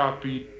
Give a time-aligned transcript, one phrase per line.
[0.00, 0.59] Copy.